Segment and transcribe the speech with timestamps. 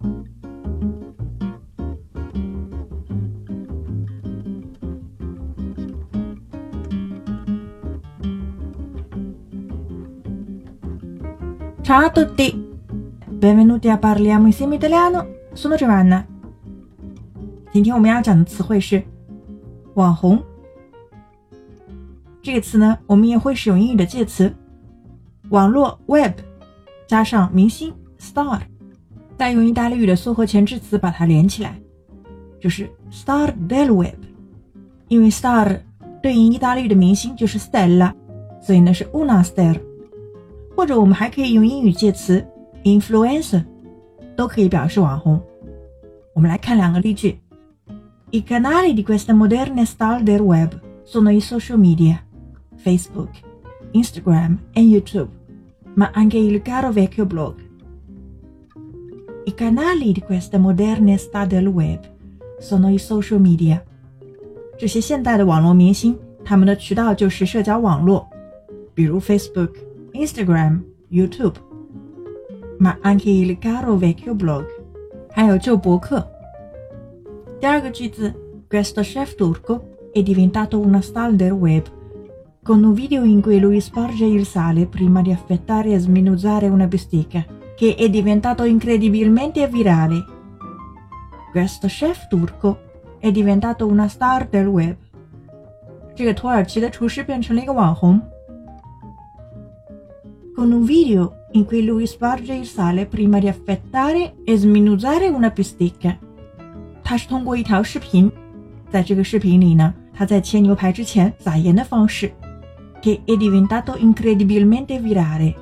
[0.00, 0.10] Ciao
[12.04, 12.52] a tutti,
[13.26, 15.26] benvenuti a parliamo insieme italiano.
[15.54, 16.24] Sono Giovanna。
[17.72, 19.02] 今天我们要讲的词汇是
[19.94, 20.40] 网红。
[22.40, 24.54] 这个词呢，我们也会使用英语的介词
[25.48, 26.34] 网络 web
[27.08, 28.60] 加上明星 star，
[29.38, 31.80] 再用意大利语的缩合前置词把它连起来，
[32.60, 34.18] 就是 star del web。
[35.06, 35.78] 因为 star
[36.20, 38.12] 对应意大利语的明星就是 stella，
[38.60, 39.80] 所以呢是 una star。
[40.76, 42.44] 或者我们还可以用英语介词
[42.82, 43.64] influencer，
[44.36, 45.40] 都可以表示网红。
[46.34, 47.38] 我们来看两个例句
[48.32, 50.72] ：I canali di questa moderna star del web
[51.06, 52.18] sono i social media,
[52.84, 53.30] Facebook,
[53.92, 55.28] Instagram e YouTube,
[55.94, 57.54] ma anche il caro vecchio blog.
[59.47, 61.99] I canali di questa moderna star del web
[62.59, 63.81] sono i social media。
[64.77, 68.27] 这些现代的网络明星，他们的渠道就是社交网络，
[68.93, 71.55] 比如 Facebook。Instagram、YouTube,
[72.77, 74.63] ma anche il caro vecchio blog，
[75.31, 76.23] 还有旧博客。
[77.59, 78.31] 第二个句子，
[78.69, 81.83] Questo chef turco è diventato una star del web
[82.63, 86.87] con un video in cui lui sporge il sale prima di affettare e sminuzare una
[86.87, 87.45] bistecca,
[87.77, 90.23] che è diventato incredibilmente virale.
[91.51, 92.79] Questo chef turco
[93.19, 94.95] è diventato una star del web。
[96.15, 98.21] 这个土耳其的厨师变成了一个网红。
[100.55, 106.15] con un video in cui lui sparge il sale prima di affettare e sminuzare una bistecca。
[107.03, 108.31] 他是通过一条视频，
[108.91, 112.31] 在这个视频里呢，他在切牛排之前撒盐的方式，
[113.01, 115.55] che è diventato incredibilmente virale。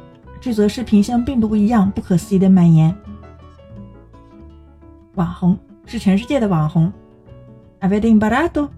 [0.47, 2.97] 这则视频像病毒一样不可思议的蔓延。
[5.17, 6.93] 网红是全世界的网红。
[7.81, 8.69] Avete imparato？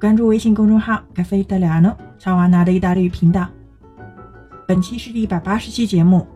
[0.00, 3.46] 关注微信公众号“咖啡 italiano”，乔瓦纳的意大利语频道。
[4.66, 6.26] 本期是第一百八十期节目，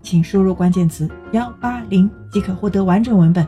[0.00, 3.46] 请输入关键词幺八零即可获得完整文本。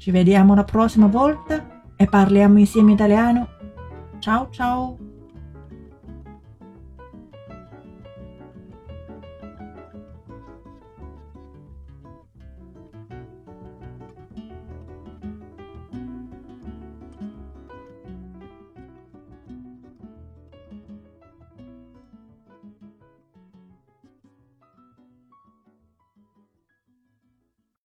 [0.00, 1.60] Ci vediamo la prossima volta
[1.96, 3.46] e parliamo insieme italiano.
[4.20, 5.13] Ciao ciao.